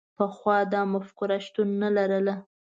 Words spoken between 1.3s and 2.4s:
شتون نه لرله.